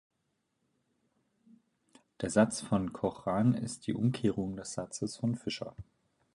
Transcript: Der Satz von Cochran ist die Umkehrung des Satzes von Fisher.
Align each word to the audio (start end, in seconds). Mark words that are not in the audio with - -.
Der 2.21 2.31
Satz 2.31 2.59
von 2.61 2.91
Cochran 2.91 3.53
ist 3.53 3.85
die 3.85 3.93
Umkehrung 3.93 4.55
des 4.55 4.73
Satzes 4.73 5.15
von 5.17 5.35
Fisher. 5.35 5.75